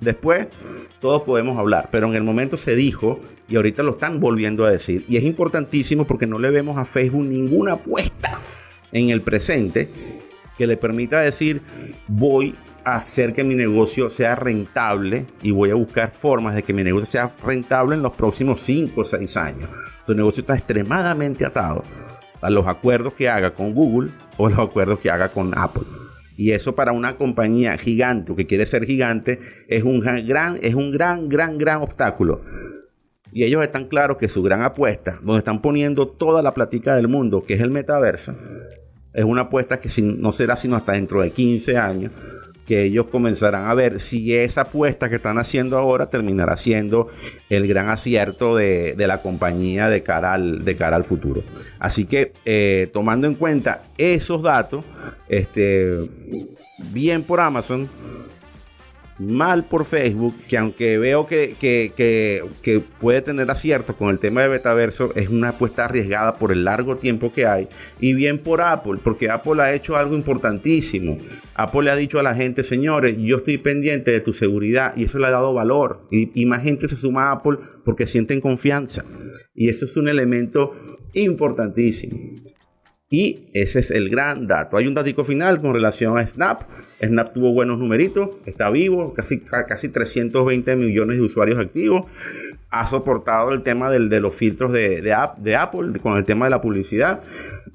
después 0.00 0.46
todos 1.00 1.22
podemos 1.22 1.58
hablar, 1.58 1.88
pero 1.90 2.06
en 2.06 2.14
el 2.14 2.22
momento 2.22 2.56
se 2.56 2.76
dijo 2.76 3.20
y 3.48 3.56
ahorita 3.56 3.82
lo 3.82 3.92
están 3.92 4.20
volviendo 4.20 4.64
a 4.64 4.70
decir. 4.70 5.04
Y 5.08 5.16
es 5.16 5.24
importantísimo 5.24 6.06
porque 6.06 6.26
no 6.26 6.38
le 6.38 6.50
vemos 6.50 6.78
a 6.78 6.84
Facebook 6.84 7.24
ninguna 7.24 7.72
apuesta 7.72 8.40
en 8.92 9.10
el 9.10 9.20
presente 9.20 9.88
que 10.56 10.66
le 10.66 10.76
permita 10.76 11.20
decir 11.20 11.62
voy 12.06 12.54
hacer 12.84 13.32
que 13.32 13.44
mi 13.44 13.54
negocio 13.54 14.10
sea 14.10 14.36
rentable 14.36 15.26
y 15.42 15.50
voy 15.50 15.70
a 15.70 15.74
buscar 15.74 16.10
formas 16.10 16.54
de 16.54 16.62
que 16.62 16.72
mi 16.72 16.84
negocio 16.84 17.06
sea 17.06 17.30
rentable 17.42 17.96
en 17.96 18.02
los 18.02 18.12
próximos 18.12 18.60
5 18.60 19.00
o 19.00 19.04
6 19.04 19.36
años. 19.36 19.68
Su 20.04 20.14
negocio 20.14 20.42
está 20.42 20.54
extremadamente 20.54 21.44
atado 21.44 21.82
a 22.42 22.50
los 22.50 22.66
acuerdos 22.66 23.14
que 23.14 23.28
haga 23.28 23.54
con 23.54 23.72
Google 23.72 24.10
o 24.36 24.48
los 24.48 24.58
acuerdos 24.58 25.00
que 25.00 25.10
haga 25.10 25.30
con 25.30 25.56
Apple. 25.56 25.84
Y 26.36 26.50
eso 26.50 26.74
para 26.74 26.92
una 26.92 27.14
compañía 27.14 27.78
gigante 27.78 28.32
o 28.32 28.36
que 28.36 28.46
quiere 28.46 28.66
ser 28.66 28.84
gigante 28.84 29.38
es 29.68 29.82
un 29.82 30.00
gran, 30.00 30.58
es 30.62 30.74
un 30.74 30.90
gran, 30.90 31.28
gran, 31.28 31.56
gran 31.56 31.80
obstáculo. 31.80 32.42
Y 33.32 33.44
ellos 33.44 33.62
están 33.64 33.86
claros 33.86 34.18
que 34.18 34.28
su 34.28 34.42
gran 34.42 34.62
apuesta, 34.62 35.18
donde 35.22 35.38
están 35.38 35.62
poniendo 35.62 36.08
toda 36.08 36.42
la 36.42 36.54
plática 36.54 36.94
del 36.94 37.08
mundo, 37.08 37.44
que 37.44 37.54
es 37.54 37.60
el 37.60 37.70
metaverso, 37.70 38.34
es 39.12 39.24
una 39.24 39.42
apuesta 39.42 39.80
que 39.80 39.88
no 40.02 40.32
será 40.32 40.56
sino 40.56 40.76
hasta 40.76 40.92
dentro 40.92 41.22
de 41.22 41.30
15 41.30 41.76
años 41.78 42.12
que 42.66 42.82
ellos 42.84 43.06
comenzarán 43.08 43.66
a 43.66 43.74
ver 43.74 44.00
si 44.00 44.34
esa 44.34 44.62
apuesta 44.62 45.08
que 45.08 45.16
están 45.16 45.38
haciendo 45.38 45.78
ahora 45.78 46.10
terminará 46.10 46.56
siendo 46.56 47.08
el 47.50 47.66
gran 47.66 47.88
acierto 47.88 48.56
de, 48.56 48.94
la 48.96 49.20
compañía 49.20 49.88
de 49.88 50.02
cara 50.02 50.32
al, 50.32 50.64
de 50.64 50.76
cara 50.76 50.96
al 50.96 51.04
futuro. 51.04 51.42
Así 51.78 52.06
que 52.06 52.32
eh, 52.44 52.88
tomando 52.92 53.26
en 53.26 53.34
cuenta 53.34 53.82
esos 53.98 54.42
datos, 54.42 54.84
este, 55.28 56.08
bien 56.92 57.22
por 57.22 57.40
Amazon, 57.40 57.88
mal 59.18 59.64
por 59.64 59.84
Facebook, 59.84 60.34
que 60.48 60.58
aunque 60.58 60.98
veo 60.98 61.26
que, 61.26 61.54
que, 61.58 62.82
puede 63.00 63.22
tener 63.22 63.50
acierto 63.50 63.96
con 63.96 64.10
el 64.10 64.18
tema 64.18 64.42
de 64.42 64.48
Betaverso, 64.48 65.12
es 65.14 65.28
una 65.28 65.50
apuesta 65.50 65.84
arriesgada 65.84 66.36
por 66.38 66.52
el 66.52 66.64
largo 66.64 66.96
tiempo 66.96 67.32
que 67.32 67.46
hay. 67.46 67.68
Y 68.00 68.14
bien 68.14 68.38
por 68.38 68.60
Apple, 68.60 69.00
porque 69.02 69.30
Apple 69.30 69.62
ha 69.62 69.72
hecho 69.72 69.96
algo 69.96 70.16
importantísimo. 70.16 71.18
Apple 71.54 71.84
le 71.84 71.90
ha 71.90 71.96
dicho 71.96 72.18
a 72.18 72.22
la 72.22 72.34
gente, 72.34 72.64
señores, 72.64 73.16
yo 73.18 73.36
estoy 73.36 73.58
pendiente 73.58 74.10
de 74.10 74.20
tu 74.20 74.32
seguridad 74.32 74.94
y 74.96 75.04
eso 75.04 75.18
le 75.18 75.26
ha 75.26 75.30
dado 75.30 75.54
valor. 75.54 76.08
Y, 76.10 76.44
más 76.46 76.62
gente 76.62 76.88
se 76.88 76.96
suma 76.96 77.28
a 77.28 77.32
Apple 77.32 77.58
porque 77.84 78.06
sienten 78.06 78.40
confianza. 78.40 79.04
Y 79.54 79.68
eso 79.68 79.84
es 79.84 79.96
un 79.96 80.08
elemento 80.08 80.72
importantísimo. 81.12 82.18
Y 83.08 83.50
ese 83.54 83.78
es 83.78 83.90
el 83.92 84.08
gran 84.10 84.46
dato. 84.46 84.76
Hay 84.76 84.88
un 84.88 84.94
dato 84.94 85.24
final 85.24 85.60
con 85.60 85.72
relación 85.72 86.18
a 86.18 86.26
Snap. 86.26 86.62
Snap 87.02 87.32
tuvo 87.32 87.52
buenos 87.52 87.78
numeritos, 87.78 88.30
está 88.46 88.70
vivo, 88.70 89.12
casi, 89.12 89.40
casi 89.40 89.88
320 89.88 90.76
millones 90.76 91.16
de 91.16 91.22
usuarios 91.22 91.58
activos. 91.58 92.06
Ha 92.70 92.86
soportado 92.86 93.52
el 93.52 93.62
tema 93.62 93.90
del, 93.90 94.08
de 94.08 94.20
los 94.20 94.34
filtros 94.34 94.72
de, 94.72 95.00
de, 95.00 95.54
Apple 95.56 95.98
con 96.00 96.16
el 96.16 96.24
tema 96.24 96.46
de 96.46 96.50
la 96.50 96.60
publicidad. 96.60 97.20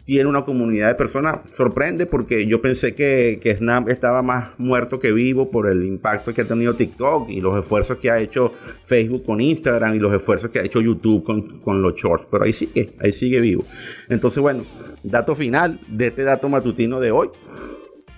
Tiene 0.03 0.27
una 0.27 0.43
comunidad 0.43 0.88
de 0.88 0.95
personas, 0.95 1.39
sorprende 1.55 2.05
porque 2.05 2.47
yo 2.47 2.61
pensé 2.61 2.95
que, 2.95 3.39
que, 3.41 3.55
Snap 3.55 3.88
estaba 3.89 4.21
más 4.23 4.49
muerto 4.57 4.99
que 4.99 5.13
vivo 5.13 5.51
por 5.51 5.69
el 5.69 5.83
impacto 5.83 6.33
que 6.33 6.41
ha 6.41 6.47
tenido 6.47 6.75
TikTok 6.75 7.29
y 7.29 7.39
los 7.39 7.57
esfuerzos 7.57 7.97
que 7.97 8.09
ha 8.09 8.19
hecho 8.19 8.51
Facebook 8.83 9.23
con 9.23 9.39
Instagram 9.39 9.95
y 9.95 9.99
los 9.99 10.13
esfuerzos 10.13 10.49
que 10.49 10.59
ha 10.59 10.63
hecho 10.63 10.81
YouTube 10.81 11.23
con, 11.23 11.59
con 11.59 11.81
los 11.81 11.93
shorts. 11.95 12.27
Pero 12.29 12.43
ahí 12.43 12.53
sigue, 12.53 12.89
ahí 12.99 13.13
sigue 13.13 13.39
vivo. 13.39 13.63
Entonces, 14.09 14.41
bueno, 14.41 14.65
dato 15.03 15.35
final 15.35 15.79
de 15.88 16.07
este 16.07 16.23
dato 16.23 16.49
matutino 16.49 16.99
de 16.99 17.11
hoy 17.11 17.29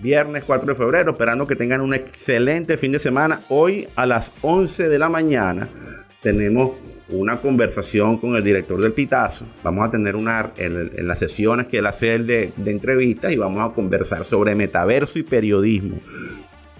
viernes 0.02 0.42
4 0.44 0.72
de 0.72 0.74
febrero, 0.74 1.12
esperando 1.12 1.46
que 1.46 1.54
tengan 1.54 1.80
un 1.80 1.94
excelente 1.94 2.76
fin 2.76 2.92
de 2.92 2.98
semana. 2.98 3.40
Hoy 3.48 3.88
a 3.94 4.04
las 4.04 4.32
11 4.42 4.88
de 4.88 4.98
la 4.98 5.08
mañana 5.08 5.68
tenemos 6.20 6.72
una 7.08 7.40
conversación 7.40 8.18
con 8.18 8.34
el 8.34 8.42
director 8.42 8.80
del 8.82 8.92
Pitazo. 8.92 9.46
Vamos 9.62 9.86
a 9.86 9.90
tener 9.90 10.16
una 10.16 10.52
en, 10.56 11.06
las 11.06 11.20
sesiones 11.20 11.68
que 11.68 11.78
él 11.78 11.86
hace 11.86 12.18
de, 12.18 12.52
de 12.56 12.70
entrevistas 12.70 13.32
y 13.32 13.36
vamos 13.36 13.62
a 13.62 13.72
conversar 13.72 14.24
sobre 14.24 14.54
metaverso 14.54 15.18
y 15.18 15.22
periodismo. 15.22 16.00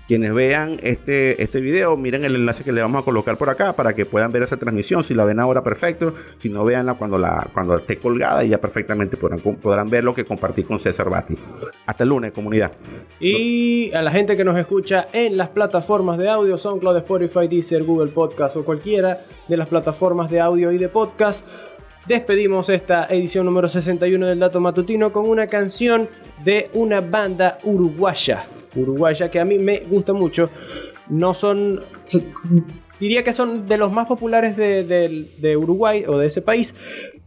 Quienes 0.06 0.34
vean 0.34 0.78
este, 0.82 1.42
este 1.42 1.60
video, 1.60 1.96
miren 1.96 2.24
el 2.24 2.34
enlace 2.34 2.64
que 2.64 2.72
le 2.72 2.82
vamos 2.82 3.02
a 3.02 3.04
colocar 3.04 3.38
por 3.38 3.48
acá 3.48 3.74
para 3.74 3.94
que 3.94 4.04
puedan 4.04 4.32
ver 4.32 4.42
esa 4.42 4.56
transmisión. 4.56 5.04
Si 5.04 5.14
la 5.14 5.24
ven 5.24 5.38
ahora, 5.38 5.62
perfecto. 5.62 6.14
Si 6.38 6.48
no, 6.48 6.64
veanla 6.64 6.94
cuando, 6.94 7.18
la, 7.18 7.48
cuando 7.52 7.76
esté 7.76 7.98
colgada 7.98 8.44
y 8.44 8.48
ya 8.48 8.60
perfectamente 8.60 9.16
podrán, 9.16 9.40
podrán 9.40 9.88
ver 9.90 10.02
lo 10.02 10.12
que 10.12 10.24
compartí 10.24 10.64
con 10.64 10.80
César 10.80 11.08
Bati. 11.08 11.34
Hasta 11.86 12.02
el 12.02 12.08
lunes, 12.08 12.32
comunidad. 12.32 12.72
Y 13.20 13.92
a 13.92 14.02
la 14.02 14.10
gente 14.10 14.36
que 14.36 14.44
nos 14.44 14.58
escucha 14.58 15.06
en 15.12 15.36
las 15.36 15.50
plataformas 15.50 16.18
de 16.18 16.28
audio, 16.28 16.58
SoundCloud, 16.58 16.96
Spotify, 16.96 17.46
Deezer, 17.46 17.84
Google 17.84 18.10
Podcast 18.10 18.56
o 18.56 18.64
cualquiera 18.64 19.24
de 19.46 19.56
las 19.56 19.68
plataformas 19.68 20.30
de 20.30 20.40
audio 20.40 20.72
y 20.72 20.78
de 20.78 20.88
podcast. 20.88 21.46
Despedimos 22.06 22.68
esta 22.68 23.06
edición 23.06 23.46
número 23.46 23.68
61 23.68 24.26
del 24.26 24.40
Dato 24.40 24.60
Matutino 24.60 25.12
con 25.12 25.28
una 25.28 25.46
canción 25.46 26.08
de 26.42 26.68
una 26.74 27.00
banda 27.00 27.60
uruguaya 27.62 28.44
uruguaya 28.74 29.30
que 29.30 29.40
a 29.40 29.44
mí 29.44 29.58
me 29.58 29.80
gusta 29.80 30.12
mucho. 30.12 30.50
No 31.08 31.34
son. 31.34 31.82
Diría 32.98 33.24
que 33.24 33.32
son 33.32 33.66
de 33.66 33.78
los 33.78 33.92
más 33.92 34.06
populares 34.06 34.56
de, 34.56 34.84
de 34.84 35.56
Uruguay 35.56 36.04
o 36.06 36.18
de 36.18 36.26
ese 36.26 36.42
país, 36.42 36.74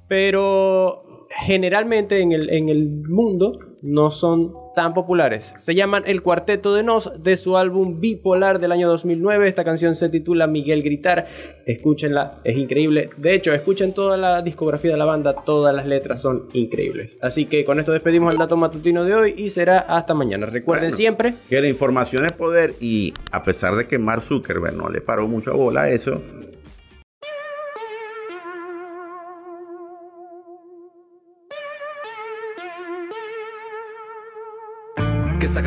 pero 0.07 1.04
generalmente 1.35 2.21
en 2.21 2.31
el, 2.31 2.49
en 2.49 2.69
el 2.69 2.89
mundo 3.09 3.59
no 3.81 4.09
son 4.09 4.53
tan 4.75 4.93
populares. 4.93 5.53
Se 5.57 5.73
llaman 5.75 6.03
El 6.05 6.21
Cuarteto 6.21 6.73
de 6.73 6.83
Nos 6.83 7.11
de 7.21 7.37
su 7.37 7.57
álbum 7.57 7.99
Bipolar 8.01 8.59
del 8.59 8.71
año 8.71 8.87
2009. 8.87 9.47
Esta 9.47 9.63
canción 9.63 9.95
se 9.95 10.09
titula 10.09 10.47
Miguel 10.47 10.83
Gritar. 10.83 11.27
Escúchenla, 11.65 12.39
es 12.43 12.57
increíble. 12.57 13.09
De 13.17 13.33
hecho, 13.33 13.53
escuchen 13.53 13.93
toda 13.93 14.17
la 14.17 14.41
discografía 14.41 14.91
de 14.91 14.97
la 14.97 15.05
banda, 15.05 15.35
todas 15.45 15.75
las 15.75 15.85
letras 15.85 16.21
son 16.21 16.47
increíbles. 16.53 17.17
Así 17.21 17.45
que 17.45 17.63
con 17.63 17.79
esto 17.79 17.91
despedimos 17.91 18.33
el 18.33 18.39
dato 18.39 18.57
matutino 18.57 19.03
de 19.03 19.13
hoy 19.13 19.33
y 19.37 19.49
será 19.49 19.79
hasta 19.79 20.13
mañana. 20.13 20.45
Recuerden 20.45 20.91
siempre 20.91 21.35
que 21.49 21.61
la 21.61 21.67
información 21.67 22.25
es 22.25 22.33
poder 22.33 22.73
y 22.79 23.13
a 23.31 23.43
pesar 23.43 23.75
de 23.75 23.87
que 23.87 23.97
Mark 23.97 24.21
Zuckerberg 24.21 24.75
no 24.75 24.89
le 24.89 25.01
paró 25.01 25.27
mucho 25.27 25.51
a 25.51 25.55
bola 25.55 25.83
a 25.83 25.89
eso, 25.89 26.21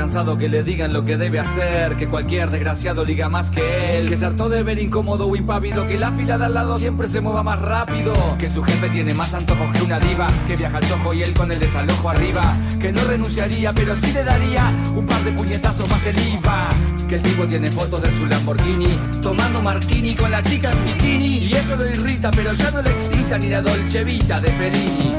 que 0.09 0.49
le 0.49 0.63
digan 0.63 0.95
lo 0.95 1.05
que 1.05 1.19
debe 1.19 1.39
hacer, 1.39 1.95
que 1.97 2.09
cualquier 2.09 2.51
desgraciado 2.51 3.05
liga 3.05 3.29
más 3.29 3.51
que 3.51 3.99
él, 3.99 4.09
que 4.09 4.17
se 4.17 4.25
hartó 4.25 4.49
de 4.49 4.63
ver 4.63 4.79
incómodo 4.79 5.27
o 5.27 5.37
impávido, 5.37 5.87
que 5.87 5.99
la 5.99 6.11
fila 6.13 6.39
de 6.39 6.47
al 6.47 6.55
lado 6.55 6.79
siempre 6.79 7.07
se 7.07 7.21
mueva 7.21 7.43
más 7.43 7.61
rápido, 7.61 8.15
que 8.39 8.49
su 8.49 8.63
jefe 8.63 8.89
tiene 8.89 9.13
más 9.13 9.35
antojos 9.35 9.71
que 9.77 9.83
una 9.83 10.01
diva, 10.01 10.29
que 10.47 10.57
viaja 10.57 10.79
al 10.79 10.85
sojo 10.85 11.13
y 11.13 11.23
él 11.23 11.35
con 11.35 11.53
el 11.53 11.61
desalojo 11.61 12.09
arriba, 12.09 12.57
que 12.81 12.91
no 12.91 13.05
renunciaría 13.05 13.75
pero 13.75 13.95
sí 13.95 14.11
le 14.13 14.25
daría 14.25 14.73
un 14.97 15.05
par 15.05 15.23
de 15.25 15.33
puñetazos 15.33 15.87
más 15.91 16.05
el 16.07 16.17
IVA, 16.17 16.71
que 17.07 17.17
el 17.17 17.23
tipo 17.23 17.45
tiene 17.45 17.71
fotos 17.71 18.01
de 18.01 18.11
su 18.11 18.25
Lamborghini, 18.27 18.99
tomando 19.23 19.61
martini 19.61 20.15
con 20.15 20.31
la 20.31 20.43
chica 20.43 20.73
en 20.73 20.85
bikini, 20.87 21.37
y 21.37 21.53
eso 21.53 21.77
lo 21.77 21.87
irrita 21.87 22.31
pero 22.31 22.55
ya 22.55 22.71
no 22.71 22.81
le 22.81 22.91
excita 22.91 23.37
ni 23.37 23.51
la 23.51 23.61
Dolce 23.61 24.05
Vita 24.05 24.41
de 24.41 24.51
Fellini. 24.51 25.15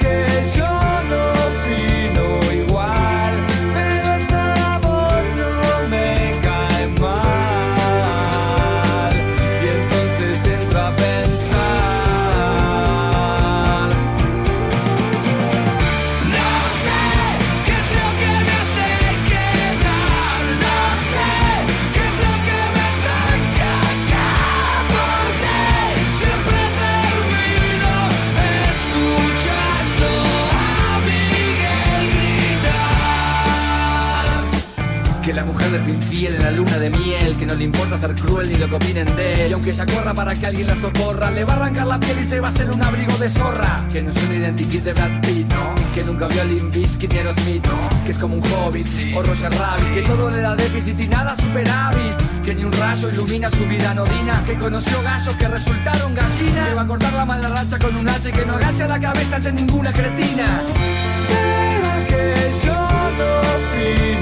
que 0.00 0.58
yo 0.58 0.77
infiel 35.76 36.34
en 36.34 36.42
la 36.42 36.50
luna 36.50 36.78
de 36.78 36.90
miel, 36.90 37.36
que 37.38 37.46
no 37.46 37.54
le 37.54 37.64
importa 37.64 37.98
ser 37.98 38.14
cruel 38.14 38.50
ni 38.50 38.56
lo 38.56 38.68
que 38.68 38.76
opinen 38.76 39.14
de 39.16 39.44
él. 39.44 39.50
Y 39.50 39.52
aunque 39.52 39.70
ella 39.70 39.86
corra 39.86 40.14
para 40.14 40.34
que 40.34 40.46
alguien 40.46 40.66
la 40.66 40.76
socorra, 40.76 41.30
le 41.30 41.44
va 41.44 41.54
a 41.54 41.56
arrancar 41.56 41.86
la 41.86 42.00
piel 42.00 42.18
y 42.20 42.24
se 42.24 42.40
va 42.40 42.48
a 42.48 42.50
hacer 42.50 42.70
un 42.70 42.82
abrigo 42.82 43.16
de 43.18 43.28
zorra. 43.28 43.84
Que 43.92 44.02
no 44.02 44.10
es 44.10 44.16
un 44.16 44.34
identikit 44.34 44.82
de 44.82 44.92
Brad 44.92 45.20
Pitt, 45.20 45.52
que 45.94 46.04
nunca 46.04 46.26
vio 46.28 46.42
a 46.42 46.44
Limp 46.44 46.74
Bizkit 46.74 47.12
ni 47.12 47.32
Smith, 47.32 47.66
que 48.04 48.10
es 48.10 48.18
como 48.18 48.36
un 48.36 48.42
hobbit 48.52 48.86
o 49.14 49.22
Roger 49.22 49.50
Rabbit, 49.50 49.94
que 49.94 50.02
todo 50.02 50.30
le 50.30 50.40
da 50.40 50.56
déficit 50.56 50.98
y 51.00 51.08
nada 51.08 51.36
superávit, 51.36 52.14
que 52.44 52.54
ni 52.54 52.64
un 52.64 52.72
rayo 52.72 53.10
ilumina 53.10 53.50
su 53.50 53.64
vida 53.66 53.94
nodina, 53.94 54.42
que 54.46 54.54
conoció 54.56 55.02
gallos 55.02 55.34
que 55.34 55.48
resultaron 55.48 56.14
gallinas, 56.14 56.68
que 56.68 56.74
va 56.74 56.82
a 56.82 56.86
cortar 56.86 57.12
la 57.12 57.24
mala 57.24 57.48
racha 57.48 57.78
con 57.78 57.94
un 57.96 58.08
H 58.08 58.32
que 58.32 58.46
no 58.46 58.54
agacha 58.54 58.86
la 58.86 58.98
cabeza 58.98 59.36
ante 59.36 59.52
ninguna 59.52 59.92
cretina. 59.92 60.62
¿Será 61.26 62.06
que 62.08 62.66
yo 62.66 62.72
no 62.72 64.17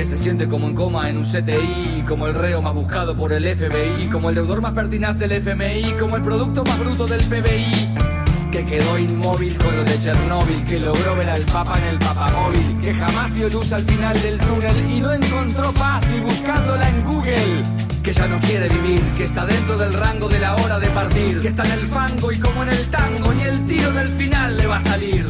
que 0.00 0.06
se 0.06 0.16
siente 0.16 0.48
como 0.48 0.66
en 0.66 0.74
coma 0.74 1.10
en 1.10 1.18
un 1.18 1.24
CTI, 1.24 2.04
como 2.08 2.26
el 2.26 2.34
reo 2.34 2.62
más 2.62 2.72
buscado 2.72 3.14
por 3.14 3.34
el 3.34 3.44
FBI, 3.44 4.08
como 4.08 4.30
el 4.30 4.34
deudor 4.34 4.62
más 4.62 4.72
pertinaz 4.72 5.18
del 5.18 5.32
FMI, 5.32 5.92
como 5.98 6.16
el 6.16 6.22
producto 6.22 6.64
más 6.64 6.78
bruto 6.78 7.06
del 7.06 7.20
PBI. 7.20 8.50
Que 8.50 8.64
quedó 8.64 8.98
inmóvil 8.98 9.54
con 9.58 9.76
lo 9.76 9.84
de 9.84 9.98
Chernóbil, 9.98 10.64
que 10.64 10.80
logró 10.80 11.16
ver 11.16 11.28
al 11.28 11.42
Papa 11.42 11.78
en 11.80 11.88
el 11.88 11.98
papamóvil, 11.98 12.78
que 12.80 12.94
jamás 12.94 13.34
vio 13.34 13.50
luz 13.50 13.74
al 13.74 13.84
final 13.84 14.22
del 14.22 14.38
túnel 14.38 14.90
y 14.90 15.00
no 15.00 15.12
encontró 15.12 15.70
paz 15.74 16.08
ni 16.08 16.20
buscándola 16.20 16.88
en 16.88 17.04
Google. 17.04 17.62
Que 18.02 18.14
ya 18.14 18.26
no 18.26 18.38
quiere 18.38 18.70
vivir, 18.70 19.02
que 19.18 19.24
está 19.24 19.44
dentro 19.44 19.76
del 19.76 19.92
rango 19.92 20.30
de 20.30 20.38
la 20.38 20.56
hora 20.56 20.78
de 20.78 20.88
partir, 20.88 21.42
que 21.42 21.48
está 21.48 21.62
en 21.66 21.72
el 21.72 21.86
fango 21.86 22.32
y 22.32 22.38
como 22.38 22.62
en 22.62 22.70
el 22.70 22.86
tango, 22.86 23.34
ni 23.34 23.42
el 23.42 23.66
tiro 23.66 23.92
del 23.92 24.08
final 24.08 24.56
le 24.56 24.66
va 24.66 24.76
a 24.76 24.80
salir. 24.80 25.26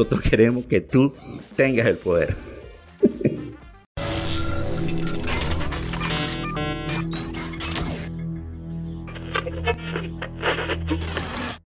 Nosotros 0.00 0.22
queremos 0.22 0.64
que 0.64 0.80
tú 0.80 1.12
tengas 1.56 1.86
el 1.86 1.98
poder. 1.98 2.34